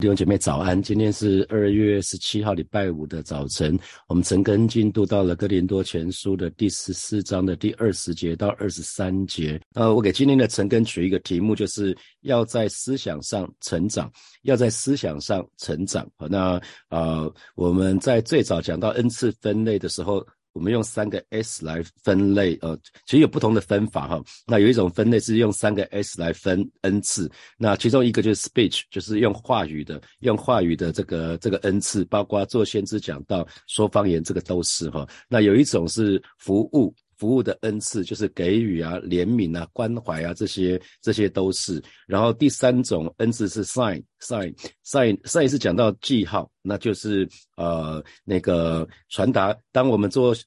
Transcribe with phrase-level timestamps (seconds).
[0.00, 9.60] 弟兄姐妹早安，今天是二月十七号礼拜五的早晨，我们陈根进度到了哥林多前书的第十四章的第二十节到二十三节。
[9.74, 14.10] 呃，我给今天的陈根取一个题目，就是要在思想上成长，
[14.44, 16.08] 要在思想上成长。
[16.16, 16.58] 好，那
[16.88, 20.26] 啊，我们在最早讲到 N 次分类的时候。
[20.52, 22.76] 我们用三个 S 来分类，呃，
[23.06, 24.22] 其实有不同的分法哈。
[24.46, 35.08] 那有一种分类是用三个 S 来分 N 次，那其中一个就是 Speech，就是用话语的，用话语的这个这个 N 次，包括做先知讲到、说方言，这个都是哈。
[35.28, 36.94] 那有一种是服务。
[37.20, 41.80] 服务的恩赐就是给予啊、怜悯啊、关怀啊，这些这些都是。
[42.06, 49.54] 然后第三种恩赐是 sign，sign，sign，sign 是讲到记号，那就是呃那个传达。
[49.70, 50.44] 当我们做做。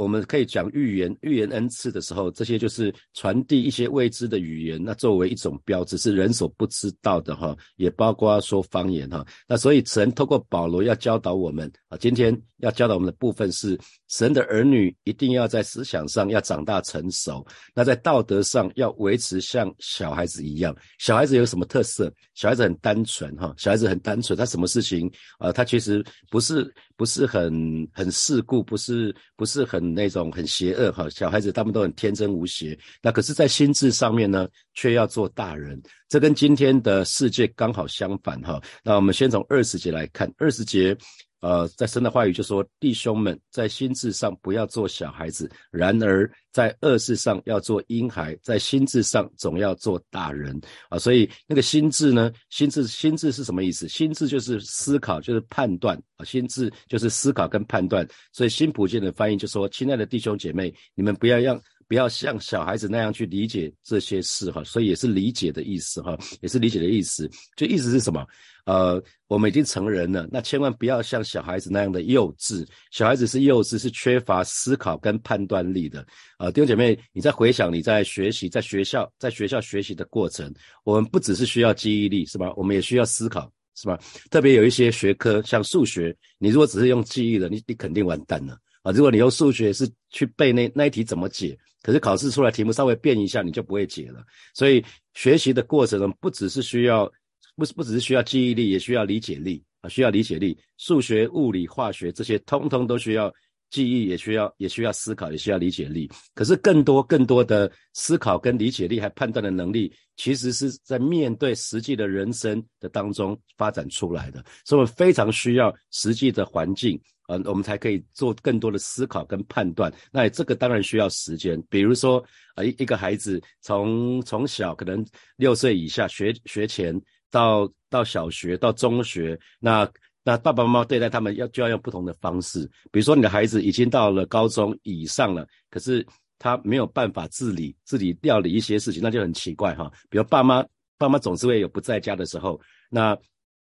[0.00, 9.22] 我们可以讲预言，预言恩赐的时候，这些就是传递一些未知的语言，那作为一种标志，是人所不知道的哈，也包括说方言哈。
[9.46, 20.74] 那所以神透过保罗要教导我们啊，今天要教导我们的部分是，神的儿女一定要在思想上要长大成熟，那在道德上要维持像小孩子一样。
[20.98, 22.10] 小孩子有什么特色？
[22.34, 29.80] 小孩子很单纯哈，小孩子很单纯，他什么事情啊，他其实不是不是很很世故，不是不是很。
[29.94, 38.60] 那种很邪恶哈，小孩子他们都很天真无邪，那可是，在心智上面呢，却要做大人，这跟今天的世界刚好相反哈。
[38.84, 40.96] 那我们先从二十节来看，二十节。
[41.40, 50.98] 呃，在神的话语就说，弟兄们在心智上不要做小孩子，然而在恶事上要做婴孩，在心智上总要做大人啊。
[50.98, 53.88] 所以那个心智呢，心智心智是什么意思？
[53.88, 56.24] 心智就是思考，就是判断啊。
[56.24, 58.06] 心智就是思考跟判断。
[58.32, 61.60] 所以新普健的翻译就说：亲爱的弟兄姐妹，你们不要让。
[61.90, 67.28] 不要像小孩子那样去理解这些事哈，所以也是理解的意思哈，也是理解的意思。
[67.56, 68.24] 就意思是什么？
[68.64, 72.64] 呃，我们已经成人了，那千万不要像小孩子那样的幼稚。
[72.92, 76.06] 小孩子是幼稚，是缺乏思考跟判断力的。
[76.38, 82.52] 呃，弟兄姐妹，你在回想你在学习，在学校，在学校学习的过程，我们不只是需要记忆力，是吧？
[82.54, 83.98] 我们也需要思考，是吧？
[84.30, 88.92] 特别有一些学科，像数学，你如果只是用记忆的，你你肯定完蛋了啊！
[88.92, 91.58] 如果你用数学是去背那那一题怎么解？
[91.82, 94.22] 可是考试出来题目稍微变一下，你就不会解了。
[94.54, 97.10] 所以学习的过程中，不只是需要，
[97.56, 100.58] 不是不只是需要记忆力，也需要理解力啊，需要理解力。
[100.76, 103.32] 数学、物理、化学这些，通通都需要
[103.70, 106.10] 记忆，也需要也需要思考，也需要理解力。
[106.34, 114.44] 可是更多更多的思考跟理解力，还判断的能力，其实是在面对实际的人生的当中发展出来的。
[114.66, 117.00] 所以我们非常需要实际的环境。
[117.30, 119.92] 嗯，我们才可以做更多的思考跟判断。
[120.10, 121.62] 那这个当然需要时间。
[121.70, 122.22] 比如说，
[122.56, 129.88] 呃，一一个孩子从从小可能六岁以下学学前到到小学到中学，那
[130.24, 132.68] 那爸爸妈妈对待他们要就要用不同的方式。
[132.90, 136.04] 比如说，你的孩子已经到了高中以上了，可是
[136.36, 139.88] 他没有办法自理自理料理一些事情，那就很奇怪哈。
[140.08, 140.66] 比如爸妈
[140.98, 143.16] 爸妈总是会有不在家的时候，那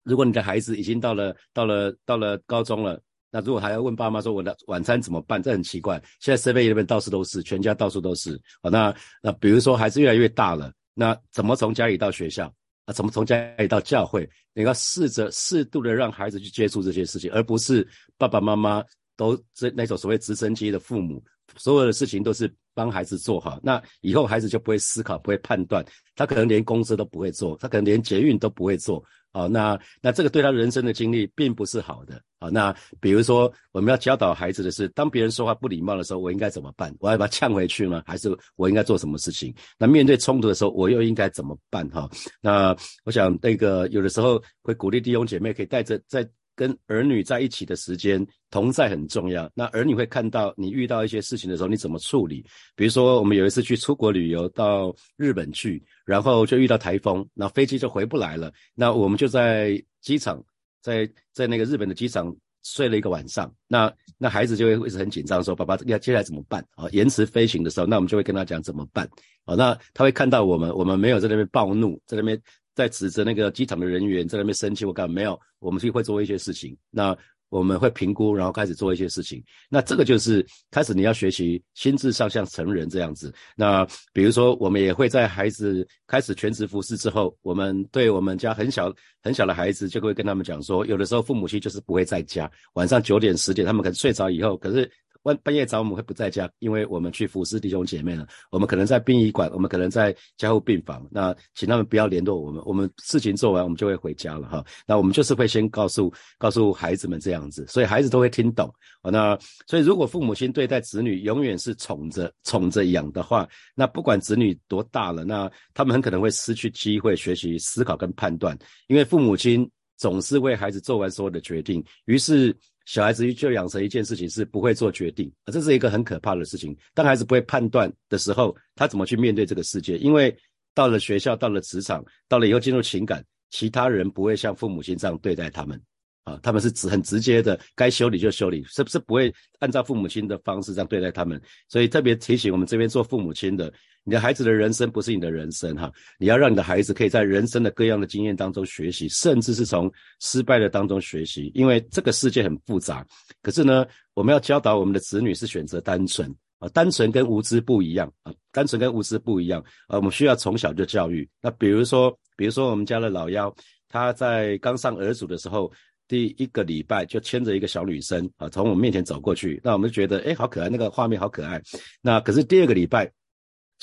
[0.04, 2.98] 如果你的孩子已经到了到了到了高中了。
[3.32, 5.42] 那如果还要问爸妈说我的晚餐怎么办？
[5.42, 6.02] 这很奇怪。
[6.20, 8.40] 现在设备那边到处都是，全家到处都是。
[8.62, 8.94] 好，那
[9.24, 12.54] 那比如说孩子越来越大了，那怎么从家里到学校？
[12.86, 14.30] 啊，怎么从家里到教会？
[14.54, 17.88] 你要试着适度的让孩子去接触这些事情，而不是
[18.18, 18.84] 爸爸妈妈
[19.16, 21.24] 都这那种所谓直升机的父母，
[21.56, 23.60] 所有的事情都是帮孩子做好。
[23.64, 29.02] 那以后孩子就不会思考，不会判断，他可能连公司都不会做，他可能连捷运都不会做。
[29.34, 32.22] 好，那那这个对他人生的经历并不是好的。
[32.40, 36.94] 好，那比如说我们要教导孩子的是，当别人说话不礼貌的时候，我应该怎么办？
[37.00, 38.04] 我要把他呛回去吗？
[38.06, 39.54] 还是我应该做什么事情？
[39.78, 41.88] 那面对冲突的时候，我又应该怎么办？
[41.90, 42.10] 哈，
[42.42, 42.76] 那
[43.06, 46.28] 我想那个有的时候会鼓励弟兄姐妹可以带着在。
[46.62, 49.50] 跟儿女在一起的时间同在很重要。
[49.56, 52.46] 那儿女会看到你遇到一些事情的时候，你怎么处理？
[52.76, 58.54] 比如说，我们有一次去出国旅游到日本去，然后就遇到台风，那飞机就回不来了。
[58.76, 60.40] 那我们就在机场，
[60.84, 62.32] 在在那个日本的机场
[62.62, 63.52] 睡了一个晚上。
[63.68, 69.10] 那那孩子就会一直很紧张，说：“爸爸，要接下来怎么办？”啊，延迟飞行的时候，那我们就会跟他讲怎么办。
[69.46, 72.40] 啊，那他会看到我们，我们没有在那边暴怒，在那边。
[72.76, 75.40] 在指责那个机场的人员在那边生气，我干没有？
[75.60, 76.76] 我们去会做一些事情。
[76.90, 77.18] 那
[77.50, 79.44] 我们会评估，然后开始做一些事情。
[79.70, 83.34] 那这个就是开始你要学习心智上像成人这样子。
[83.58, 94.90] 那比如说，我们也会在孩子开始全职服侍之后，我们对我们家很小很小的孩子，就会跟他们讲说，有的时候父母亲就是不会在家，晚上九点十点他们可能睡着以后，可是。
[95.24, 98.28] 半半夜找我们会不在家，因为我们去服侍弟兄姐妹了。
[98.50, 101.08] 我们可能在殡仪馆，我们可能在加护病房。
[101.12, 104.66] 那请他们不要联络我们，我们事情做完，我们就会回家了哈。
[104.88, 108.74] 那我们就是会先告诉告诉孩子们这样子，所以孩子都会听懂。
[109.04, 109.38] 那
[109.68, 118.58] 所以如果父母亲对待子女永远是宠着宠着养的话，那不管子女多大了，那他们很可能会失去机会学习思考跟判断，
[118.88, 122.56] 因为父母亲总是为孩子做完所有的决定，于是。
[122.92, 126.78] 小孩子就养成一件事情是不会做决定啊，这是一个很可怕的事情。
[126.94, 129.98] 当孩子不会判断的时候，他怎么去面对这个世界？
[129.98, 130.36] 因为
[130.74, 135.82] 到了学校，到了职场，到了以后进入情感，其他人不会像父母亲这样对待他们
[136.24, 141.42] 啊，他们是直很直接的，该修理就修理，是不是不会按照父母亲的方式这样对待他们？
[141.68, 143.72] 所以特别提醒我们这边做父母亲的。
[144.04, 153.06] 你的孩子的人生不是你的人生哈，你要让你的孩子可以在人生的各样的经验当中学习，甚至是从失败的当中学习，因为这个世界很复杂。
[153.44, 153.86] 可是呢，
[154.16, 156.28] 我们要教导我们的子女是选择单纯
[156.58, 161.30] 啊，单纯跟无知不一样啊，单纯跟无知不一样啊，我们需要从小就教育。
[161.40, 163.56] 那比如说，比如说我们家的老幺，
[163.88, 165.72] 他在刚上儿组的时候，
[166.12, 171.62] 第一个礼拜就牵着一个小女生啊，从我们面前走过去，那我们就觉得哎，好可爱，那个画面好可爱。
[172.02, 173.10] 那可是第二个礼拜。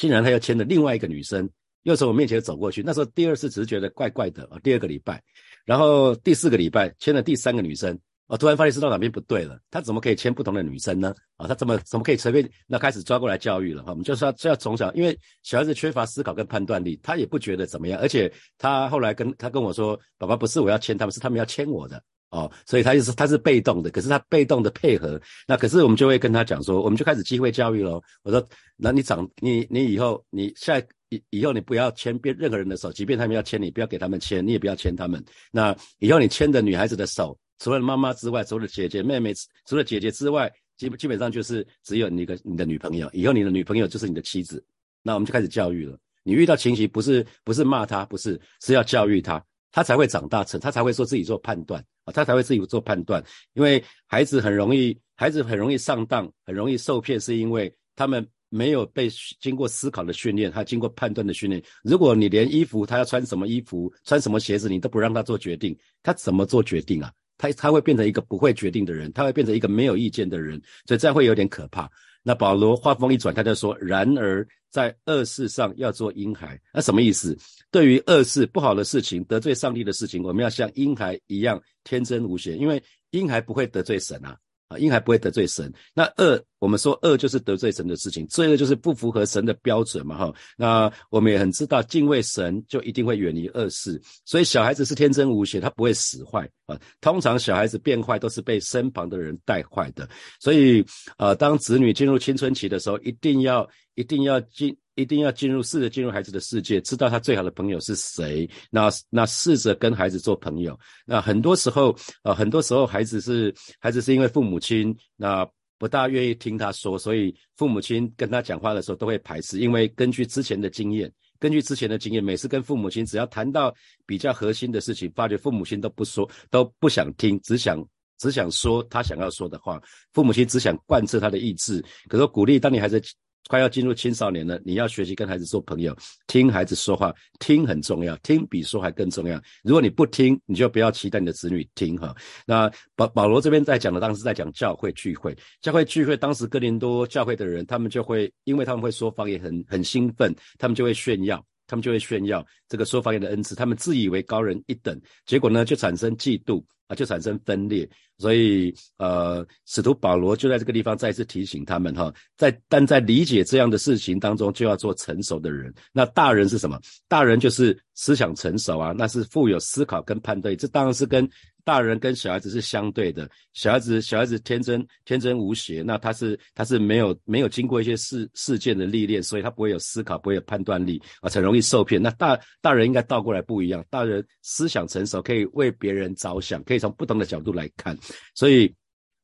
[0.00, 1.50] 竟然他又牵着另外一个女生，
[1.82, 2.84] 又从我面前走过去。
[2.86, 4.56] 那时候第二次只是觉得怪怪的啊。
[4.62, 5.20] 第二个礼拜，
[5.64, 7.98] 然后第四个礼拜牵了第三个女生，
[8.28, 9.58] 我突然发现知道哪边不对了。
[9.72, 11.12] 他怎么可以牵不同的女生呢？
[11.36, 12.48] 啊，他怎么怎么可以随便？
[12.68, 13.90] 那开始抓过来教育了哈。
[13.90, 18.00] 我们就是要就要从小，因为小孩子缺乏思考跟判断力，他也不觉得怎么样。
[18.00, 28.02] 而且他后来跟他跟我说：“爸爸不是我要牵他们，是他们要牵我的。”哦，所以他就是他是被动的，可是他被动的配合，那可是我们就会跟他讲说，我们就开始机会教育喽。
[28.22, 28.46] 我说，
[28.76, 30.78] 那你长你你以后你下
[31.08, 35.24] 以以后你不要牵别任何人的手，即便他们要牵你，不要给他们牵，你也不要牵他们。
[35.50, 39.32] 那以后你牵的女孩子的手，除了妈妈之外，除了姐姐妹妹，
[39.66, 43.08] 除了姐姐之外，基基本上就是只有你个你的女朋友。
[43.14, 44.62] 以后你的女朋友就是你的妻子。
[45.02, 45.96] 那我们就开始教育了。
[46.24, 49.42] 你遇到情形不是不是骂他，不是是要教育他。
[49.70, 53.22] 他才会长大成，他才会说自己做判断啊，他才会自己做判断。
[53.54, 59.08] 因为孩子很容易，孩子很容易上当，很容易受骗，是因为他们没有被
[59.40, 61.62] 经过思考的训练，他经过判断的训练。
[61.82, 67.12] 如果你连衣服他要穿什么衣服、穿什么鞋子，你都不让他做决定，他怎么做决定啊？
[67.36, 71.88] 他他会变成一个不会决定的人，他会变成一个没有意见的人，所以这样会有点可怕。
[72.28, 77.34] 那保罗话锋一转，他就说：“然而在恶事上要做婴孩。”那什么意思？
[77.70, 82.82] 对于恶事、不好的事情、得罪上帝的事情，我们要像婴孩一样天真无邪，因为
[83.12, 84.36] 婴孩不会得罪神啊。
[84.68, 85.72] 啊，婴孩不会得罪神。
[85.94, 90.34] 那恶，我们说恶就是得罪神的事情，罪恶就是不符合神的标准嘛，哈。
[90.56, 94.00] 那我们也很知道，敬畏神就一定会远离恶事。
[94.24, 96.78] 所以小孩子是天真无邪，他不会使坏啊。
[97.00, 100.06] 通常小孩子变坏都是被身旁的人带坏的。
[100.38, 100.84] 所以，
[101.16, 104.76] 呃，当子女进入青春期的时候，一定要一定要进。
[104.98, 108.50] 一定要进入试着进入孩子的世界，知道他最好的朋友是谁。
[108.68, 110.76] 那那试着跟孩子做朋友。
[111.06, 115.48] 那很多时候，呃，很多时候孩子是孩子是因为父母亲那
[115.78, 119.60] 不大愿意听他说，所以父母亲跟他讲话的时候都会排斥。
[119.60, 121.08] 因为根据之前的经验，
[121.38, 123.72] 根据之前的经验，每次跟父母亲只要谈到
[124.04, 127.80] 比较核心的事情，发觉父母亲都不说，都不想听，只想
[128.18, 129.80] 只想说他想要说的话。
[130.12, 131.84] 父母亲只想贯彻他的意志。
[132.08, 133.00] 可是鼓励，当你孩子。
[133.46, 135.96] 快要进入青少年了，你要学习跟孩子做朋友，
[136.26, 139.40] 听孩子说话，听很重要，听比说还更重要。
[139.62, 142.14] 如果你不听，你就不要期待你的子女听哈。
[142.46, 156.62] 那保保罗这边在讲的，当时在讲教会聚会，教会聚会，当时哥林多教会的人，他们就会，因为他们会说方言，很很兴奋，他们就会炫耀，他们就会炫耀这个说方言的恩赐，他们自以为高人一等，结果呢，就产生嫉妒。
[156.88, 157.86] 啊，就产生分裂，
[158.18, 165.72] 所以呃，使徒保罗就在这个地方再次提醒他们哈，在但在理解这样的事情当中，就要做成熟的人。
[165.92, 166.80] 那大人是什么？
[167.08, 171.28] 大人就是思想成熟啊，那是富有思考跟判断，这当然是跟。
[171.64, 182.00] 大人跟小孩子是相对的，小孩子小孩子天真天真无邪，那他是他是没有没有经过一些事事件的历练，所以他不会有思考，不会有判断力啊，很容易受骗。
[182.00, 187.94] 那大大人应该倒过来不一样，大人思想成熟，可以为别人着想，可以从不同的角度来看。
[188.34, 188.74] 所以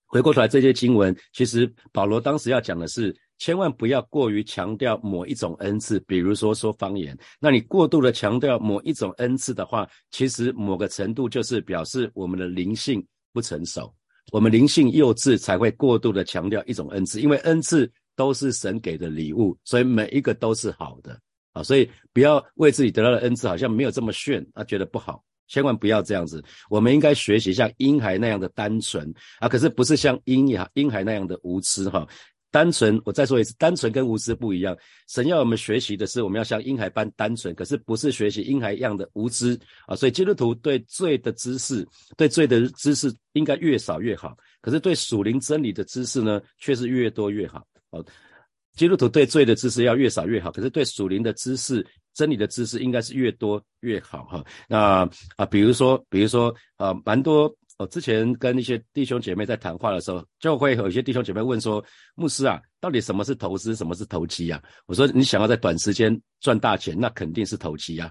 [0.07, 3.15] 回过头来，这些经文其实保罗当时要讲的是。
[3.37, 7.19] 千万不要过于强调某一种恩赐，比如说说方言。
[7.41, 13.93] 那你过度的强调某一种恩赐的话，其实某个程度就是表示我们的灵性不成熟，
[14.31, 17.21] 我们灵性幼稚才会过度的强调一种恩赐。
[17.21, 21.19] 因为恩赐都是神给的礼物，所以每一个都是好的
[21.53, 21.63] 啊。
[21.63, 25.23] 所以不要为自己得到的恩赐好像没有这么炫啊，觉得不好。
[25.55, 26.43] 千万不要这样子。
[26.69, 32.05] 我们应该学习像婴孩那样的单纯啊，可是不是像婴孩婴孩那样的无知哈。
[32.51, 34.77] 单纯，我再说一次，单纯跟无知不一样。
[35.09, 39.95] 神要我们学习的是，我们要像婴孩般单纯，可是不是学习婴孩一样的无知啊。
[39.97, 44.37] 所以基督徒对罪的知识，对罪的知识应该越少越好。
[44.61, 47.67] 可是对属灵真理的知识呢，却是越多越好。
[47.91, 48.05] 哦，
[48.77, 51.85] 基督徒对罪的知识要越少越好，可是对属灵的知识、
[52.15, 54.45] 真理的知识应该是越多越好哈。
[54.69, 57.55] 那啊，比如说，比如说啊，蛮多。
[57.77, 68.09] 哦，之前跟一些弟兄姐妹在谈话的时候，就会有一些弟兄姐妹问说：“牧师啊，到底什么是投资，什么是投机啊？”我说：“你想要在短时间赚大钱，那肯定是投机啊，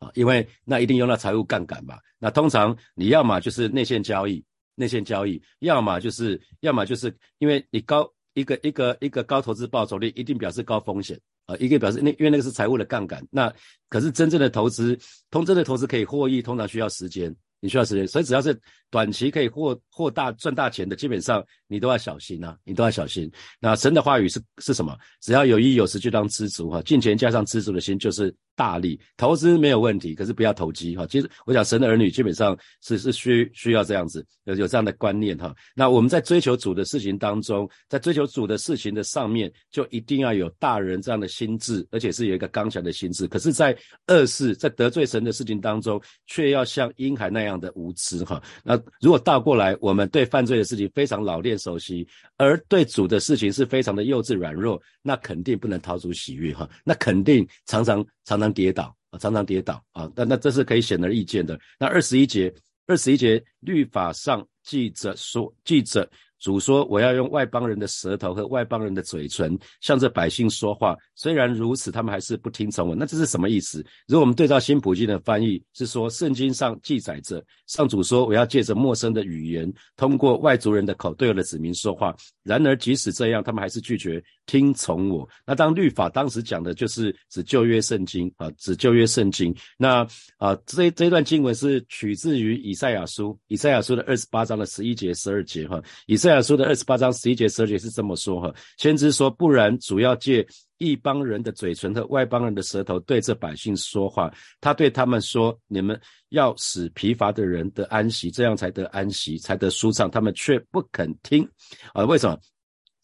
[0.00, 1.96] 啊，因为那一定用到财务杠杆嘛。
[2.18, 4.44] 那通常你要么就是内线交易，
[4.74, 13.26] 内线交易，要么就是，要么就是因为你高一个一个一个高投资报酬率，一定表示高风险啊，一个表示那因为那个是财务的杠杆。
[13.30, 13.52] 那
[13.88, 14.98] 可是真正的投资，
[15.30, 18.56] 通真的投资可以获益，通常需要时间。”你需要时间，所以只要是
[18.90, 23.32] 短期可以获获大赚大钱的，基本上你都要小心啊，你都要小心。
[23.58, 24.94] 那神的话语是是什么？
[25.22, 29.00] 只要有意有时就当知足哈，进钱加上知足的心就是大力。
[29.16, 31.06] 投资没有问题，可是不要投机哈。
[31.06, 35.54] 其实我想神的儿女基本上是是需需要这样子有有这样的观念哈。
[35.74, 43.26] 那我们在追求主的事情当中，在追求主的事情的上面，就一定要有大人这样的心智，而且是有一个刚强的心智。
[43.26, 43.74] 可是，在
[44.08, 47.46] 恶事在得罪神的事情当中，却要像婴孩那。
[47.46, 52.04] 样的无知哈，那如果倒过来，我们对犯罪的事情非常老练熟悉，
[52.38, 61.58] 而对主的事情是非常的幼稚软弱，那肯定不能逃出喜悦哈，那肯定常常常常跌倒啊，常常跌倒啊，那那这是可以显而易见的。
[61.78, 62.52] 那二十一节，
[62.86, 66.06] 二十一节律法上记着说，记着。
[66.38, 70.94] 主说：“我要用外邦人的舌头和外邦人的嘴唇，向着百姓说话。
[71.14, 72.94] 虽然如此，他们还是不听从我。
[72.94, 73.84] 那这是什么意思？
[74.06, 82.14] 如果我们对照新普京的翻译，是说圣经上记载着，上主说：我要借着陌生的语言，通过外族人的口对我的子民说话。
[82.42, 85.28] 然而，即使这样，他们还是拒绝听从我。
[85.46, 89.54] 那当律法当时讲的就是指旧约圣经啊，指旧约圣经。
[89.78, 90.06] 那
[90.38, 96.16] 啊，这这段经文是取自于以赛亚书，以赛亚书的二十八章的十一节、十二节哈，以。
[96.16, 100.44] 赛亚书的二十八章十一节、十二节是这么说哈，先知说，不然主要借
[100.78, 106.00] 一帮人的嘴唇和外邦人的舌头对着百姓说话，他对他们说：你们
[106.30, 110.10] 要使疲乏的人得安息，这样才得安息，才得舒畅。
[110.10, 111.48] 他们却不肯听
[111.92, 112.04] 啊？
[112.04, 112.36] 为什么？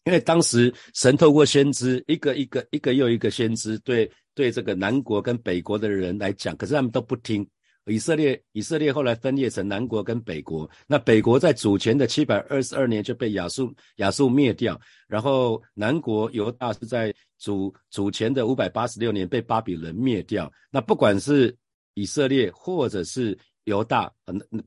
[0.05, 7.47] 因为当时神透过先知一个一个一个又一个先知对对这个南国跟北国的人来讲，可是他们都不听。
[7.85, 10.69] 以色列，以色列后来分裂成南国跟北国。
[10.87, 20.49] 那北国在主前的七百二十二年就被亚述亚述灭掉，然后南国犹大是在主主前的五百八十六年被巴比伦灭掉。
[20.71, 21.53] 那不管是
[21.93, 24.11] 以色列或者是犹大，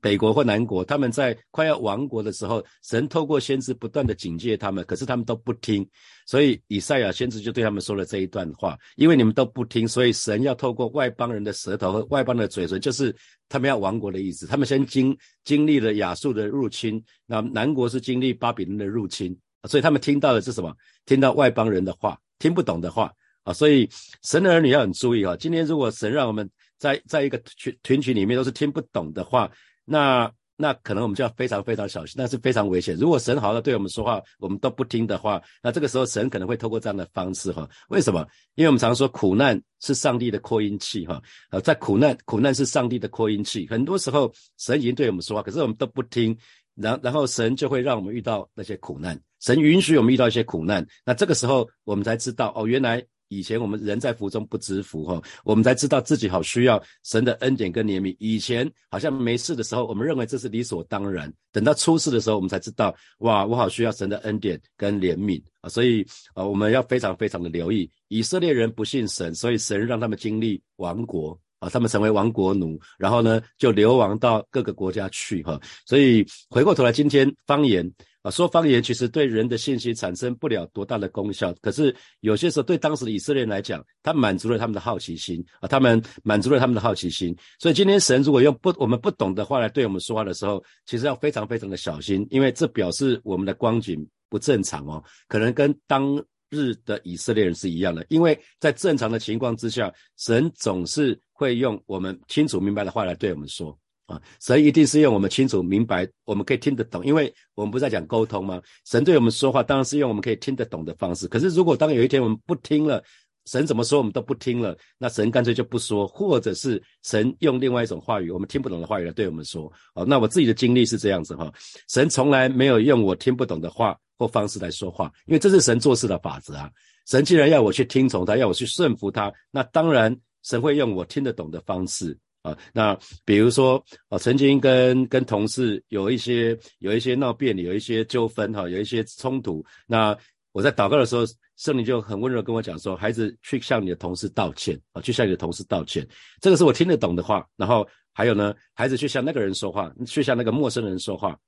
[0.00, 5.86] 北国或南国，他们在快要亡国的时候，神透过先知不断的警戒他们，可是他们都不听，
[6.26, 13.14] 所以以赛亚先知就对他们说了这一段话：因为你们都不听，所以神要透过外邦人的舌头和外邦的嘴唇，就是
[13.48, 14.46] 他们要亡国的意思。
[14.46, 19.36] 他们先经经历了亚述的入侵，那南国是经历巴比伦的入侵，
[19.68, 20.74] 所以他们听到的是什么？
[21.04, 23.12] 听到外邦人的话，听不懂的话
[23.44, 23.52] 啊！
[23.52, 23.88] 所以
[24.22, 25.36] 神的儿女要很注意啊！
[25.36, 29.50] 今天如果神让我们在在一个群群群里面都是听不懂的话，
[29.84, 32.96] 那那可能我们就要非常非常小心，那是非常危险。
[32.96, 37.68] 如果神好的对我们说话，我们都不听的话，那这个时候神可能会透过这样的方式哈。
[37.88, 38.26] 为什么？
[38.54, 41.22] 因为我们常说苦难是上帝的扩音器哈。
[41.50, 46.34] 呃，在苦难苦难是上帝的扩音器，很多时候神已经对我们说话，可是我们都不听，
[46.74, 53.04] 然然后神就会让我们遇到那些苦难，神允许我们遇到一些苦难，那这个时候我们才知道哦，原来。
[53.28, 58.14] 以前我们人在福中不知福哈，我们才知道自己好需要神的恩典跟怜悯。
[58.18, 61.32] 以前好像没事的时候，我们认为这是理所当然。
[61.52, 65.68] 等到出事的时候，我们才知道，哇，我好需要神的恩典跟怜悯啊！
[65.68, 75.60] 所以啊，我们要非常非常的留意，以色列人不信神，所以神让他们经历亡国啊，他们成为亡国奴，然后呢就流亡到各个国家去哈。
[75.86, 77.90] 所以回过头来，今天方言。
[78.26, 87.32] 啊，说方言其实对人的信息产生不了多大的功效，可是有些时候对当时的以色列人来讲，他满足了他们的好奇心啊，他们满足了他们的好奇心。
[87.60, 98.04] 所以今天神如果用不我们不懂的话来对我们说话的时候，其实要非常非常的小心，因为这表示我们的光景不正常哦，可能跟当日的以色列人是一样的。
[98.08, 103.78] 因为在正常的情况之下，神总是会用我们清楚明白的话来对我们说。
[104.06, 108.62] 啊，神一定是用我们清楚明白，我们可以听得懂，因为我们不在讲沟通吗？
[108.84, 111.26] 神对我们说话，当然是用我们可以听得懂的方式。
[111.26, 113.02] 可是如果当有一天我们不听了，
[113.46, 119.72] 神怎么说我们都不听了，那神干脆就不说，或者是神用另外一种话语，我们听不懂的话语来对我们说。
[119.94, 121.52] 哦，那我自己的经历是这样子哈，
[121.88, 126.70] 神从来没有用我听不懂的话或方式来说话，因为这是神做事的法则啊。
[127.06, 132.16] 神既然要我去听从他，要我去顺服他，那当然神会用我听得懂的方式
[132.46, 132.56] 啊。
[132.72, 139.64] 那比如说，啊，曾经跟跟同事有一些有一些闹别扭，有一些纠纷哈，有一些冲突。
[139.86, 140.16] 那
[140.52, 141.24] 我在祷告的时候，
[141.56, 146.06] 圣灵就很温柔跟我讲说：“孩子，去向你的同事道歉啊，去向你的同事道歉。”
[146.40, 147.46] 这个是我听得懂的话。
[147.56, 151.38] 然后还有呢，孩子去向那个人说话，去向那个陌生人说话，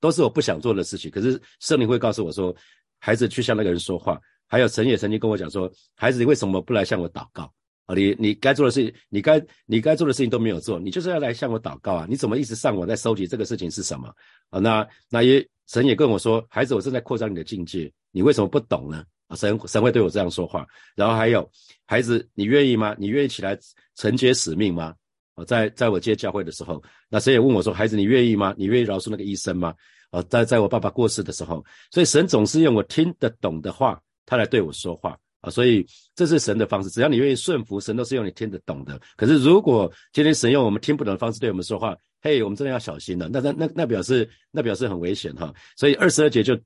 [0.00, 1.10] 都是我不想做的事情。
[1.10, 2.54] 可是圣灵会告诉我说
[2.98, 7.52] ：“孩子，去向那个人说话。”还有神也曾经跟我讲说，孩子，你为什么不来向我祷告
[7.94, 12.06] 你你该做的事情，你该你该做的事情都没有做，你就是要来向我祷告啊？
[12.08, 14.08] 你怎么一直上网在收集这个事情是什么
[14.50, 14.60] 啊？
[14.60, 19.04] 那那也神也跟我说，孩子，我正在扩张你的境界，你为什么不懂呢？
[19.28, 20.66] 啊，神神会对我这样说话。
[20.94, 21.48] 然后还有
[21.86, 22.94] 孩子，你愿意吗？
[22.98, 23.58] 你愿意起来
[23.96, 24.94] 承接使命吗？
[25.34, 28.54] 啊，在在我接教会的时候，那神也问我说，孩子，你愿意吗？
[28.58, 29.74] 你愿意饶恕那个医生吗？
[30.10, 34.00] 啊，在在我爸爸过世的时候，所以神总是用我听得懂的话。
[34.26, 36.90] 他来对我说话啊，所以这是神的方式。
[36.90, 39.00] 只要你愿意顺服，神都是用你听得懂的。
[39.16, 43.28] 可是如果今天神用我们听不懂的方式对我们说话，嘿，我们真的要小心了。
[43.32, 45.52] 那那那那表示那表示很危险哈。
[45.76, 46.58] 所以二十二节就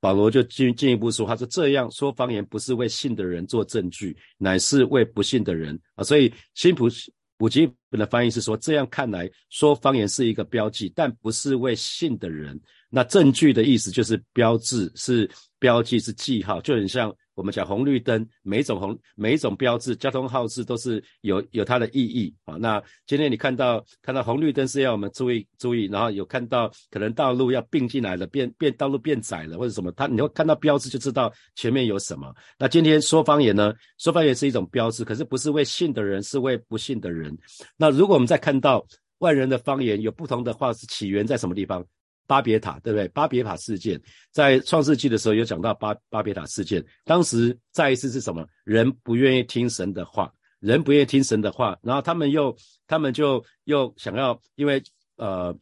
[0.00, 6.04] 保罗就进进一步说，他说这样说方言不是为信的人做证据，乃是为不信的人啊。
[6.04, 6.88] 所以新普
[7.36, 12.58] 普吉本的翻译是说，这样看来说方言是一个标记，但不是为信的人。
[12.88, 15.28] 那证据的意思就是标志，是
[15.58, 22.54] 标记，是记号，就很像我们讲红绿灯，每一种红每一种标志，交通号志都是有有它的意义啊。
[22.56, 32.32] 那今天你看到看到红绿灯是要我们注意注意，然后有看到可能道路要并进来了，变变道路变窄了或者什么，它你会看到标志就知道前面有什么。
[32.58, 33.74] 那今天说方言呢？
[33.98, 37.36] 说方言是一种标志，可是不是为信的人，是为不信的人。
[37.76, 38.86] 那如果我们再看到
[39.18, 41.84] 万人的方言有不同的话，是起源在什么地方？
[42.26, 43.06] 巴别塔，对不对？
[43.08, 44.00] 巴别塔事件
[44.30, 48.46] 在创世纪的时候有讲到巴巴别塔事件，当时再一次是什么？
[48.64, 54.82] 人不愿意听神的话，人不愿意听神的话，然后他们又他们就又想要，因为
[55.16, 55.54] 呃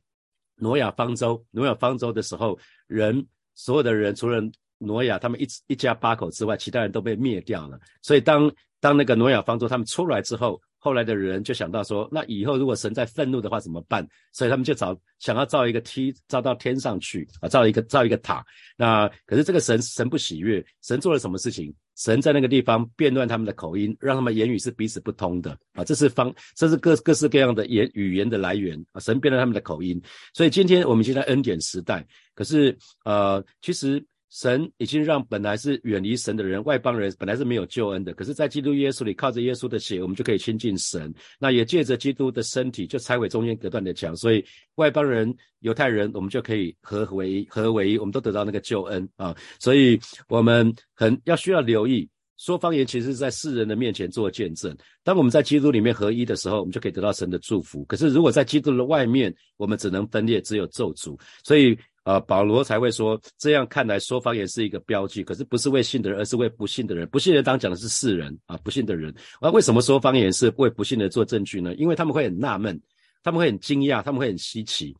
[0.57, 4.40] 挪亚方舟，挪亚方舟的时候，人所有的人除了
[4.79, 7.79] 挪亚他们一一家八口之外，其他人都被灭掉了。
[8.03, 14.05] 所以当当那个挪亚方舟他们出来之后，后来的人就想到说，那以后如果神在愤怒的话怎么办？
[14.33, 18.45] 所以他们就找想要造一个梯，造到天上去啊，造一个造一个塔。
[18.77, 21.73] 那可是这个神神不喜悦，神做了什么事情？
[21.95, 25.85] 神在那个地方变乱他们的口音，让他们言语是彼此不通的啊。
[25.85, 28.99] 这是方，这是各各式各样的言语言的来源啊。
[28.99, 30.03] 神变了他们的口音，
[30.35, 34.05] 所以今天我们现在恩典时代，可是呃，其实。
[34.33, 41.12] 神已经让本来是远离神的人，外邦人本来是没有救恩的，可是，在基督耶稣里，靠着耶稣的血，我们就可以亲近神。
[41.38, 44.42] 那也借着基督的身体，就拆毁中间隔断的墙，所以
[44.77, 49.37] 外邦人、犹太人，我们就可以合为合为一，我们都得到那个救恩啊。
[49.61, 54.75] 所以，我们很要需要留意，说方言其实是在世人的面前做见证。
[55.05, 57.85] 当我们在基督里面合一的时候，我们就可以得到神的祝福。
[57.85, 61.21] 可是，如果在基督的外面，我们只能分裂，只有咒诅。
[61.45, 61.79] 所以。
[62.04, 67.08] 啊，保罗才会说，这样看来说方言是一个标记，可是不是为信的人，而是为不信的人。
[67.08, 69.14] 不信的人当讲的是世人啊，不信的人。
[69.40, 71.74] 那为什么说方言是为不信的做证据呢？
[71.74, 72.80] 因为他们会很纳闷，
[73.22, 74.96] 他们会很惊讶，他们会很稀奇。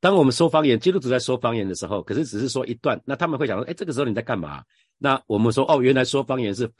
[0.00, 4.62] 当我们说方言，基督徒在说方言的时候，可是只是说一段，那他们会想说，哎，这个时候你在干嘛？
[4.98, 6.70] 那我们说，哦，原来说方言是。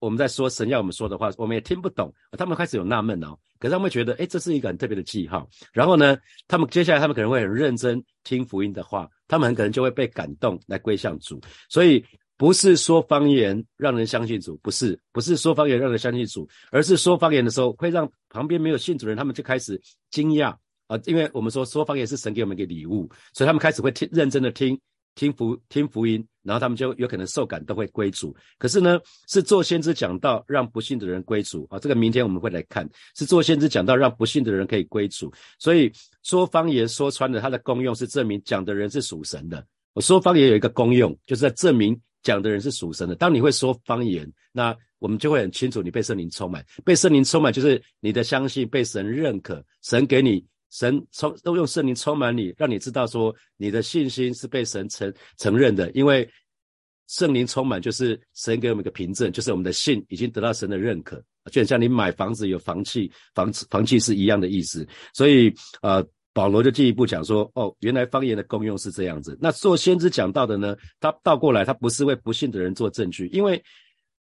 [0.00, 3.38] 我们在说神要我们说的话，我们也听不懂，他们开始有纳闷哦。
[3.58, 5.48] 可是他们觉得，哎，这是一个很特别的记号。
[5.72, 6.16] 然后呢，
[6.48, 11.38] 他们接下来他们可能会很认真听福音的话，他们很可能就会被感动来归向主。
[11.68, 12.02] 所以
[12.38, 19.78] 不是说方言让人相信主，不是，不是说方言让人相信主，而是说方言的时候会让旁边没有信主人他们就开始
[20.10, 24.80] 惊讶啊，因为我们说说方言是神给我们一个礼物，所以他们开始会听认真的听。
[25.14, 28.34] 听福听福音，然后他们就有可能受感，都会归主。
[28.58, 31.78] 可是呢，是做先知讲道，让不信的人归主啊。
[31.78, 35.32] 这个明天我们会来看，是做先知讲道，让不信的人可以归主。
[35.58, 35.92] 所以
[36.22, 39.66] 说方言说穿了，它的功用是证明讲的人是属神的。
[39.92, 43.14] 我说方言有一个功用，就是在证明讲的人是属神的。
[43.14, 50.44] 当你会说方言，那我们就会很清楚你被圣灵充满，被圣灵充满就是你的相信被神认可，神给你。
[50.70, 56.28] 神充都用圣灵充满你，让你知道说你的信心是被神承承认的，因为
[57.08, 64.86] 圣灵充满就是神给我们一个凭证，就是我们的信已经得到神的认可，就像你买房子有房契，房房契是一样的意思。
[65.12, 65.52] 所以
[65.82, 69.36] 呃，保罗就进一步讲说，哦，原来方言的功用是这样子。
[69.40, 73.62] 那做先知讲到的呢，他倒过来，他不是为不信的人做证据，因为。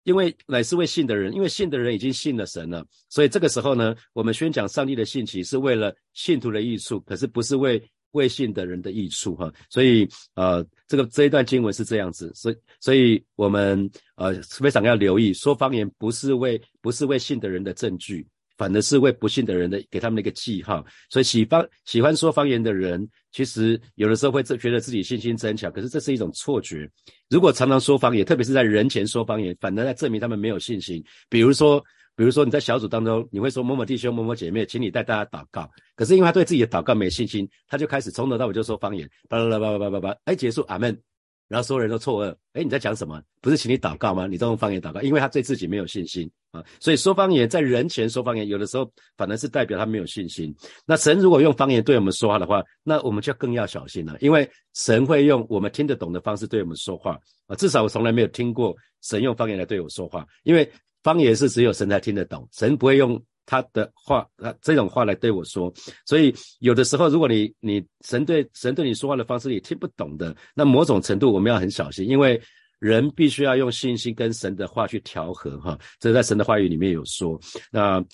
[0.09, 9.53] 因为乃是为信的人，因为信的人已经信了神了，所以这个时候呢，我们宣讲上帝的信息是为了信徒的益处，可是不是为未信的人的益处哈。
[9.69, 18.27] 所以呃，这个这一段经文是这样子，所以所以我们呃非常要留意，说方言不是为不是为信的人的证据。
[18.57, 23.09] 反而是为不信的人的给他们的一个记号，所以喜方喜欢说方言的人，
[23.39, 26.91] 其实有的时候会觉得自己信心增强，可是这是一种错觉。
[27.31, 31.01] 如果常常说方言，特别是在人前说方言，反而在证明他们没有信心。
[31.29, 31.81] 比如说，
[32.17, 41.01] 比如说你在小组当中，你会说某某弟兄、某某姐妹，请你带大家祷告，可是因为他对自己的祷告没信心，他就开始从头到尾就说方言，巴拉巴拉巴拉巴拉，哎，结束，阿门。
[41.49, 43.23] 然后所有人都错愕，哎，你在讲什么？
[43.41, 44.27] 不是请你祷告吗？
[44.27, 46.63] 你都用方言祷告，因为他对自己没有信心啊。
[46.79, 50.55] 所以说方言在人前说方言，有的时候反而是代表他没有信心。
[50.85, 57.57] 那神如果用方言对我们说话的话，那我们就更要小心了，因为神会用我们听得懂的方式对我们说话啊。
[57.57, 60.71] 至少我从来没有听过神用方言来对我说话，因为
[61.03, 63.21] 方言是只有神才听得懂，神不会用。
[63.49, 65.73] 他的话，他这种话来对我说，
[66.05, 72.39] 所以有的时候，如果你你神对神对你说话的方式你听不懂的，那某种程度我们要很小心，因为
[72.79, 77.41] 人必须要用信心跟神的话去调和哈，这在神的话语里面有说。
[77.73, 78.05] 那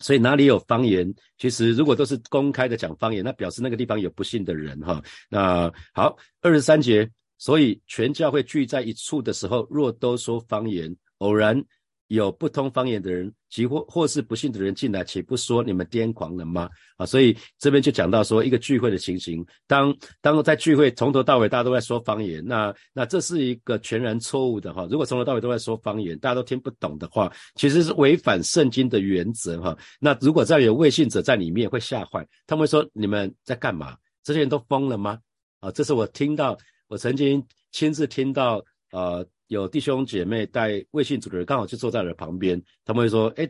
[0.00, 5.02] 所以哪里有方言，其实如果都是公开的讲方言，那表示那个地方有不信的人哈。
[5.30, 11.64] 那好，二十三节，所以全教会聚在一处的时候，若都说方言，偶然。
[12.08, 16.68] 有不通方言的人，即或或是不信的人进来，岂不说你们癫狂了吗？
[16.96, 24.86] 啊，所以这边就讲到说一个聚会的情形，当当在聚会从头到尾大家都在说方言，那那这是一个全然错误的哈。
[24.90, 29.76] 如果从头到尾都在说方言，大家都听不懂的话，其实是违反圣经的原则哈。
[29.98, 33.96] 那如果再有未信者在里面，会吓坏，他们会说你们在干嘛？
[34.22, 35.18] 这些人都疯了吗？
[35.60, 36.56] 啊，这是我听到，
[36.88, 38.62] 我曾经亲自听到，
[38.92, 39.26] 呃。
[39.48, 43.48] 有弟兄姐妹带微信组的人刚好就坐在了旁边，他们会说：“哎，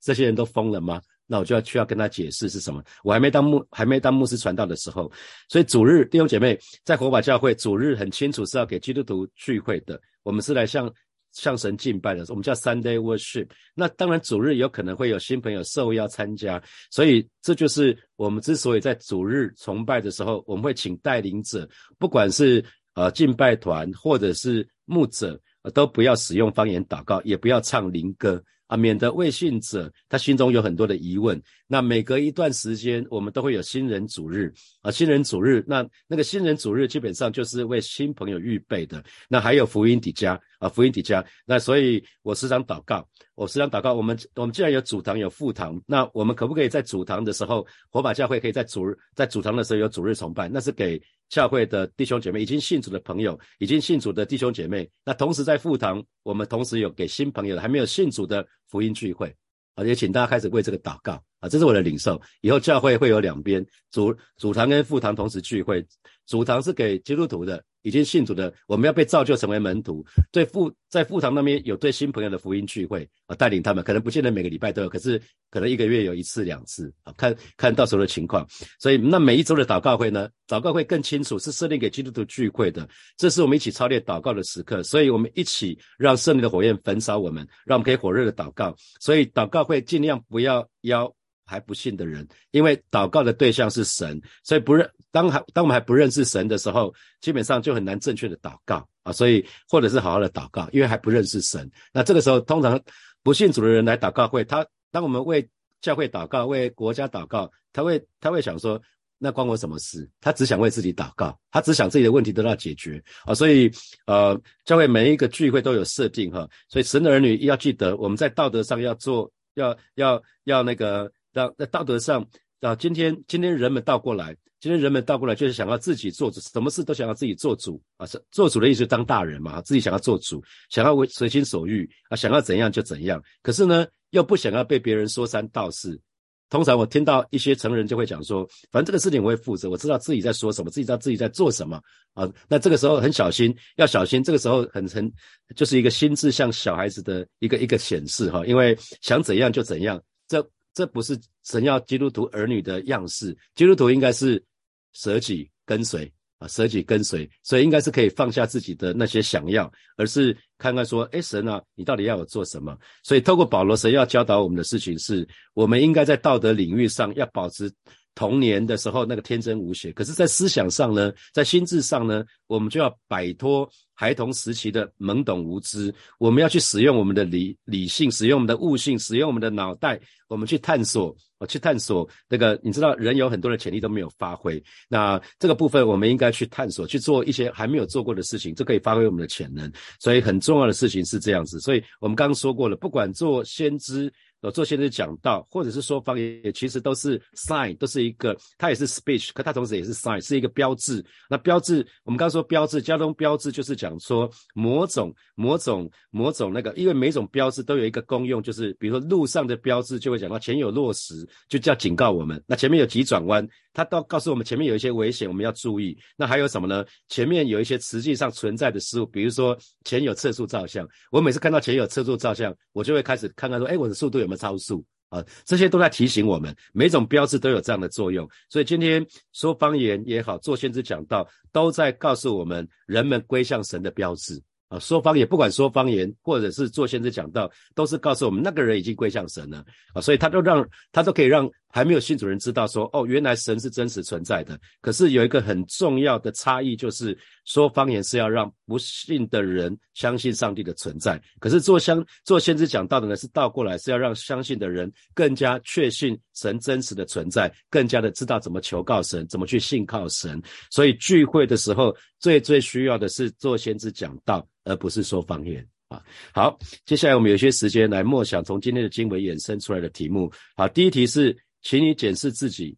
[0.00, 2.80] 这些人都疯了吗？”那我就要需要跟他解释是什么。
[3.02, 5.10] 我还没当牧还没当牧师传道的时候，
[5.48, 10.88] 所以主日弟兄姐妹在火把教会主日很清楚是要给基督徒聚会的，我们是来向
[11.32, 13.48] 向神敬拜的，我们叫 Sunday Worship。
[13.74, 21.68] 那当然主日有可能会有新朋友受邀参加，所以这就是我们之所以在主日崇拜的时候，我们会请带领者，
[21.98, 22.64] 不管是
[22.96, 24.68] 呃敬拜团或者是。
[24.88, 25.36] 牧者
[25.74, 31.42] 都不要使用方言祷告，也不要唱灵歌啊，免得未信者他心中有很多的疑问。
[31.66, 39.02] 那每隔一段时间，我们都会有新人主日啊，新人主日，那那个新人主日基本上就是为新朋友预备的。
[39.28, 41.24] 那还有福音底加啊，福音底下。
[41.44, 43.94] 那所以我时常祷告，我时常祷告。
[43.94, 50.48] 我们我们既然有主堂有副堂，那我们可不可以在主堂的时候，火把教会可以在主日在主堂的时候有主日崇拜？
[50.48, 51.00] 那是给。
[51.28, 59.34] 教会的弟兄姐妹，已经信主的朋友，已经信主的弟兄姐妹，那同时在副堂，我们同时有给新朋友还没有信主的福音聚会，
[59.74, 62.20] 啊，也请大家开始为这个祷告啊，这是我的领受。
[62.40, 65.84] 以后教会会有两边主主堂跟副堂同时聚会，
[66.26, 67.62] 主堂是给基督徒的。
[67.82, 70.04] 已经信主的，我们要被造就成为门徒。
[70.32, 75.22] 对父在父堂那边有对新朋友的福音聚会啊，带领他们，可能不见得每个礼拜都有，可是
[75.52, 78.44] 可能一个月有一次两次啊，看看到时候的情况。
[78.80, 84.82] 所以那每一周的祷告会呢，祷告会更清楚是设立给基督徒聚会的，这是我们一起操练祷告的时刻。
[84.82, 88.74] 所以我们一起让圣灵的火焰焚烧我们，让我们可以火热的祷告。
[88.98, 91.14] 所以祷告会尽量不要邀。
[91.46, 99.12] 还不信的人，因为祷告的对象是神，所以不认当还当我们还不认识神的时候，基本上就很难正确的祷告啊。
[99.12, 101.70] 所以或者是好好的祷告，因为还不认识神。
[101.92, 102.78] 那这个时候，通常
[103.22, 105.48] 不信主的人来祷告会，他当我们为
[105.80, 108.82] 教会祷告、为国家祷告，他会他会想说，
[109.16, 110.10] 那关我什么事？
[110.20, 113.32] 他只想为自己祷告，他只想自己的问题得到解决啊。
[113.32, 113.70] 所以
[114.06, 121.08] 呃，教会每一个聚会都有设定哈，所以神的儿女要记得，我们在道德上要做，要要要那个。
[121.36, 122.26] 在在道德上
[122.60, 128.06] 啊，今天今天人们倒过来，今天人们倒过来就是想要自己做主，什么事都想要自己做主啊。
[128.30, 133.22] 做主的意思，当大人嘛，自己想要做主，想要为随心所欲啊，想要怎样就怎样。
[133.42, 136.00] 可是呢，又不想要被别人说三道四。
[136.48, 141.78] 通常我听到一些成人就会讲说，反正这个事情我会负责，我知道自己在说什么，自己知道自己在做什么
[142.14, 142.26] 啊。
[142.48, 144.22] 那这个时候很小心，要小心。
[144.22, 145.12] 这个时候很很
[145.54, 150.00] 就是一个心智像小孩子的一个一个显示哈，因为想怎样就怎样。
[150.28, 150.40] 这
[150.76, 154.44] 这不是神要基督徒儿女的样式，基督徒应该是
[154.92, 162.76] 舍己跟随啊，舍己跟随，所以应该是可以放下自己的那些想要，而是看看说，哎，神啊，你到底要我做什么？
[163.02, 167.72] 所以透过保罗，神要教导我们的事情是，我们应该在道德领域上要保持
[168.16, 169.92] 童年的时候那个天真无邪。
[169.92, 189.70] 可是，在思想上呢，在心智上呢，我们就要摆脱孩童时期的懵懂无知，我们要去使用我们的理理性，使用我们的悟性，使用我们的脑袋，我们去探索，我去探索那个，你知道，人有很多的潜力都没有发挥，那这个部分我们应该去探索，去做一些还没有做过的事情，这可以发挥我们的潜能。
[190.00, 191.60] 所以很重要的事情是这样子。
[191.60, 194.10] 所以我们刚刚说过了，不管做先知。
[194.50, 201.04] 做先生讲到，或者是说方言，其实都是 sign，都是一个，它也是 speech，可它同时也是 sign，是一个标志。
[201.28, 215.94] 那标志，我们刚刚说标志，交通标志就是讲说某种、某种、某种那个，因为每种标志都有一个功用，就是比如说路上的标志就会讲到前有落石，就叫警告我们；那前面有急转弯，它都告诉我们前面有一些危险，我们要注意。
[216.16, 216.82] 那还有什么呢？
[217.10, 224.36] 前面有一些实际上存在的事物，比如说前有测速照相，我每次看到前有测速照相，我就会开始看看说，哎，我的速度有没有？
[224.38, 228.26] 超速啊，这些都在提醒我们，每种标志都有这样的作用。
[228.48, 234.78] 所以今天说方言也好，做先知讲道，都在告诉我们人们归向神的标志啊。
[234.78, 239.62] 说方言，不管说方言，或者是做先知讲道，都是告诉我们那个人已经归向神了
[239.92, 240.00] 啊。
[240.00, 241.46] 所以他都让他都可以让。
[241.76, 244.58] 还没有信主人知道说，哦，原来神是真实存在的。
[244.80, 251.20] 可是有一个很重要的差异，就是说方言是要让不信的人相信上帝的存在。
[251.38, 260.42] 可是做相做先知讲道的呢，是倒过来，是要让相信的人更加确信神真实的存在，更加的知道怎么求告神，怎么去信靠神。
[260.70, 266.02] 所以聚会的时候，最最需要的是做先知讲道，而不是说方言啊。
[266.32, 270.32] 好，接下来我们有些时间来默想从今天的经文衍生出来的题目。
[270.56, 271.36] 好，第一题是。
[271.68, 272.76] 请你检视自己，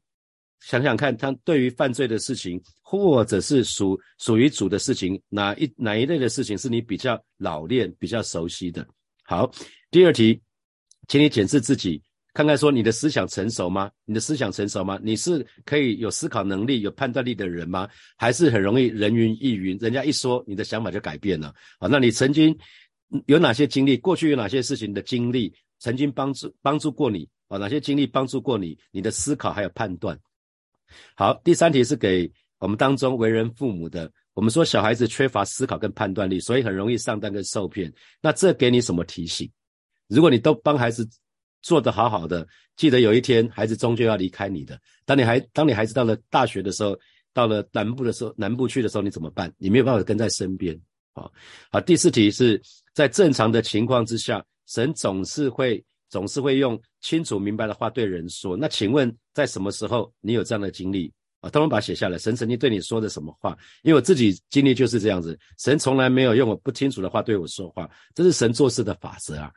[0.61, 8.89] 想想看，他对于犯罪的事情，或者是属属于主的事情，哪一哪一类的事情是你比较老练、比较熟悉的？
[9.25, 9.53] 好，
[9.91, 10.41] 第二题，
[11.07, 13.91] 请你检视自己，看看说你的思想成熟吗？
[14.07, 14.99] 你的思想成熟吗？
[15.03, 17.87] 你是可以有思考能力、有判断力的人吗？
[18.17, 21.55] 还是很容易人云亦云，人家一说，你的想法就改变了？
[21.79, 22.57] 啊，那你曾经
[23.27, 23.99] 有哪些经历？
[23.99, 27.29] 过去有哪些事情的经历，曾经帮助帮助过你？
[27.49, 28.79] 啊，哪些经历帮助过你？
[28.91, 30.19] 你的思考还有判断。
[31.17, 34.11] 好，第三题是给我们当中为人父母的。
[34.35, 37.93] 我们说小孩子缺乏思考跟判断力，所以很容易上当跟受骗。
[38.21, 39.51] 那这给你什么提醒？
[40.07, 41.09] 如果你都帮孩子
[41.61, 44.81] 做得好好的，记得有一天孩子终究要离开你的。
[45.05, 46.97] 当你还当你孩子到了大学的时候，
[47.33, 49.53] 到了南部的时候，南部去的时候，你怎么办？
[49.59, 50.79] 你没有办法跟在身边。
[51.15, 51.33] 好，
[51.71, 52.61] 好，第四题是
[52.95, 55.85] 在正常的情况之下，神总是会。
[56.09, 58.57] 总是会用清楚明白的话对人说。
[58.57, 61.51] 那请问，在什么时候你有这样的经历啊？
[61.51, 62.19] 通通把它写下来。
[62.19, 63.57] 神曾经对你说的什么话？
[63.83, 65.39] 因为我自己经历就是这样子。
[65.59, 69.51] 神从来没有用我不清楚的话对我说话，这是神做事的法则啊。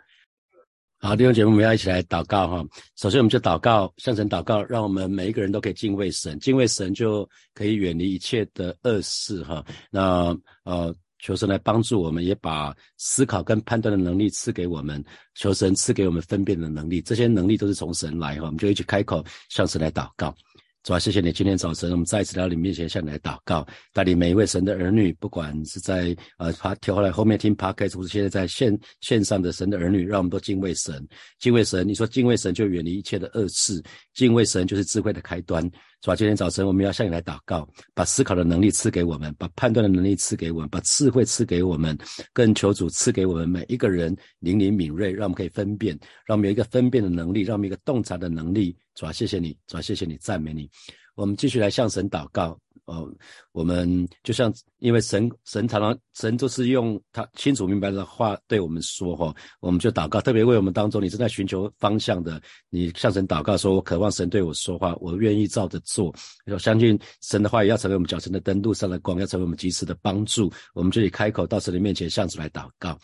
[1.00, 2.66] 好，弟兄姐妹，我们要一起来祷告哈。
[2.96, 9.66] 首先，我们就祷告，向神祷告，让我们每一个人都可以敬畏神，敬畏神就可以远离一切的恶事哈。
[9.90, 10.96] 那呃。
[11.22, 15.04] 求神来帮助我们，也把思考跟判断的能力赐给我们。
[15.36, 18.46] 求神赐给我们分辨的能力，这些能力都是从神来哈。
[18.46, 20.36] 我们就一起开口向神来祷告。
[20.84, 23.64] 主啊，谢谢你今天早晨，我们再一次到你面前向你来祷告，
[23.94, 31.88] 带领每一位神的儿女，不管是在呃爬跳回来后面听 podcast，或是现在在线线上的神的儿女，让我们都敬畏神，敬畏神。
[31.88, 33.80] 你说敬畏神就远离一切的恶事，
[34.16, 35.64] 敬畏神就是智慧的开端。
[36.02, 41.96] 主啊，今天早晨我们要向你来祷告，把思考的能力赐给我们，把判断的能力赐给我们，把智慧赐给我们，
[42.34, 48.76] 更求主赐给我们每一个人灵灵敏锐，让我们可以分辨，让我们有一个分辨的能力，让我们一个洞察的能力。
[49.02, 50.70] 主啊，谢谢你，主啊，谢谢你，赞美你。
[51.16, 52.56] 我们继续来向神祷告。
[52.86, 53.10] 哦，
[53.52, 66.14] 我们就像因为神神常常神都是用他清楚明白的话对我们说哈，我们就祷告，特别为我们当中你正在寻求方向的，你向神祷告说，我渴望神对我说话，我愿意照着做。
[66.46, 70.52] 我相信神的话也要成为我们脚前的灯，路上的光，要成为我们及时的帮助。
[70.76, 72.96] 我们这里开口到神的面前向主来祷告。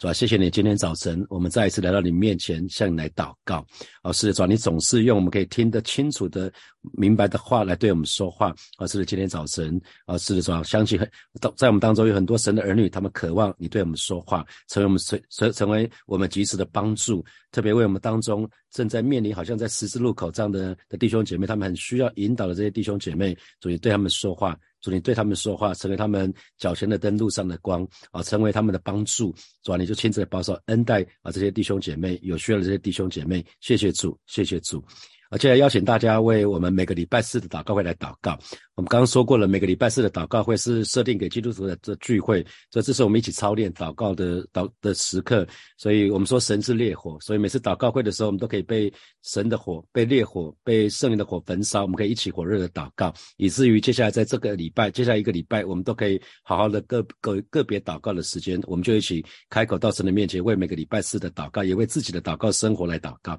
[0.00, 3.62] 主啊，谢谢你今天早晨，我们再一次来到你面前，向你来祷告。
[4.02, 6.50] 哦，是的，主啊，你总是用我们可以听得清楚的、
[6.94, 8.50] 明白的话来对我们说话。
[8.78, 11.06] 哦，是的，今天早晨，哦，是的，主啊，相信很
[11.54, 17.22] 在我们当中有很多神的儿女，他们渴望你对我们说话，成为我们随成成为我们及时的帮助。
[17.52, 24.58] 特别为我们当中正在面临好像在十字路口这样的的弟兄姐妹，他们很需要引导的这些弟兄姐妹，主你对他们说话。
[24.80, 29.34] 主，你对他们说话，成为他们脚前的灯，路上的光啊，成为他们的帮助。
[29.62, 33.44] 主啊，你就亲自保守恩待啊这些弟兄姐妹，有需要的这些弟兄姐妹。
[33.60, 34.82] 谢谢主，谢谢主。
[35.30, 38.36] 而且邀请大家为我们每个礼拜四的祷告会来祷告。
[38.74, 45.46] 我们刚刚说过了，每个礼拜四的祷告会是设定给基督徒的这聚会，所以这是我们一起操练祷告的祷的时刻。
[45.76, 51.82] 所以我们说神是烈火，所以每次祷告会的时候，我们都可以被神的火、被烈火、被圣灵的火焚烧。
[51.82, 63.38] 我们可以一起火热的祷告，以至于接下来在这个礼拜、接下来一个礼拜，我们都可以好好的个个个别祷告的时间，我们就一起开口到神的面前，为每个礼拜四的祷告，也为自己的祷告生活来祷告。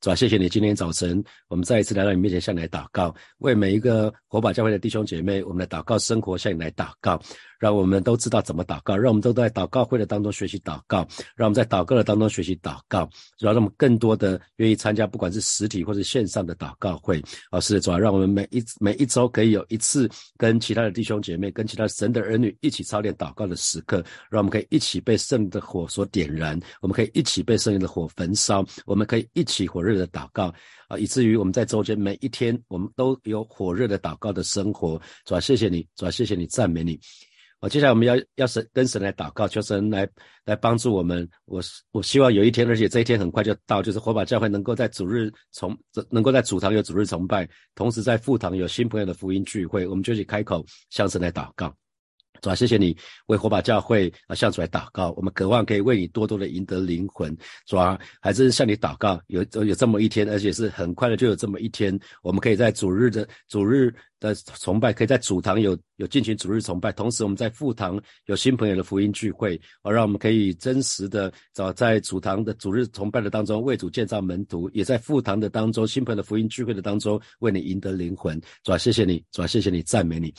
[0.00, 7.20] 主啊，谢谢你今天早晨，我们再一次来到你面前向你来祷告，为每一个火把教会的弟兄姐妹，我们的祷告生活向你来祷告。
[7.58, 17.18] 让我们都知道怎么祷告，让我们都在祷告会的当中学习祷告，让我们在祷告的当中学习祷告，主要让我们更多的愿意参加，不管是实体或是线上的祷告会。
[17.50, 20.06] 啊，是主要让我们每一每一周可以有一次
[20.36, 30.52] 跟其他的弟兄姐妹、跟其他神的儿女一起操练祷告的时刻，让我们可以一起被圣的火所点燃，我们可以一起被圣灵的火焚烧，我们可以一起火热的祷告
[30.88, 35.00] 啊，以至于我们在周间每一天，我们都有火热的祷告的生活。
[35.24, 36.98] 主要谢谢你，主要谢谢你，赞美你。
[37.60, 40.06] 啊，接下来我们要要神跟神来祷告，求神来
[40.44, 41.26] 来帮助我们。
[41.46, 45.74] 我我希望有一天，而且这一天很快就到，就是火把教会能够在主日崇，
[46.10, 51.74] 能够在主堂有主日崇拜，同时在副堂有新朋友的福音聚会，我们就去开口向神来祷告。
[52.40, 52.96] 主啊，谢谢你
[53.26, 57.36] 为火把教会啊向主来祷告，我们渴望可以为你多多的赢得灵魂。
[57.66, 78.40] 主啊，还是向你祷告，有有这么一天，而且是很快的就有这么一天，我们可以在主日的主日的崇拜，可以在主堂有有进行主日崇拜，同时我们在副堂有新朋友的福音聚会，而让我们可以真实的早在主堂的主日崇拜的当中为主建造门徒，也在副堂的当中新朋友的福音聚会的当中为你赢得灵魂。
[78.62, 80.32] 主啊，谢谢你，主啊，谢谢你，赞美你。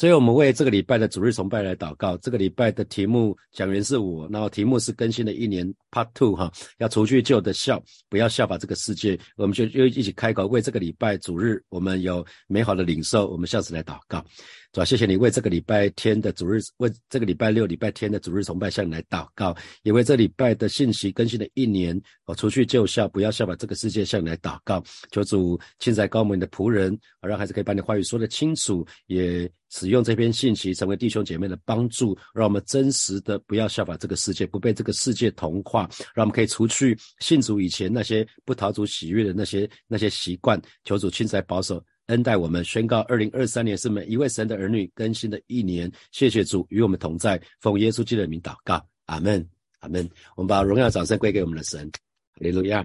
[0.00, 2.16] 所以，我们为这个礼拜的主日崇拜来祷告。
[2.22, 9.20] 这个礼拜的题目讲员是我，然后题目是更新的一年 Part Two 哈，要除去旧的笑，不要效法这个世界。
[9.36, 14.24] 我们就又一起开口，为这个礼拜主日，我们有美好的领受，我们下次来祷告。
[14.72, 24.80] 主要谢谢你为这个礼拜天的主日，为这个礼拜六、礼拜天的主日崇拜向你来祷告，也为这礼拜的信息更新的一年，哦，除去旧校，不要效法这个世界，向你来祷告。
[25.10, 40.62] 求主亲在高门的仆人，让孩子可以把你话语说得清楚，也使用这篇信息成为弟兄姐妹的帮助，让我们真实的不要效法这个世界，不被这个世界同化，让我们可以除去信主以前那些不讨主喜悦的那些那些习惯。
[40.84, 41.84] 求主亲自保守。
[42.10, 45.90] 恩待我们，宣告二零二三年是每一位神的儿女更新的一年。
[46.10, 50.08] 谢谢主与我们同在，奉耶稣基督的名祷告，阿门，阿门。
[50.34, 52.00] 我们把荣耀掌声归给我们的神，哈
[52.40, 52.84] 利路亚。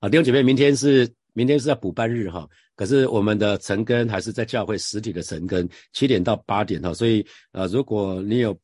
[0.00, 8.58] 好，弟兄姐妹，明天是明天是在补班日哈，可是我们的晨更还是在教会实体的晨更，七点到八点哈，所以呃，如果你有。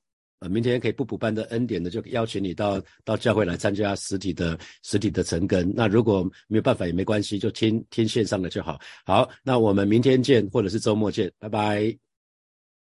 [0.49, 5.73] 明天可以不补班的恩典的，就邀请你到到教会来参加实体的实体的成根。
[5.75, 8.79] 那如果没有办法也没关系，就听听线上的就好。
[9.05, 12.04] 好，那我们明天见，或者是周末见，拜拜。